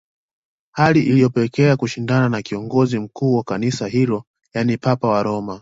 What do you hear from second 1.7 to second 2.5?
kushindana na